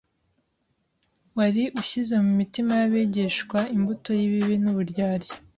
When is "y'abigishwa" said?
2.79-3.59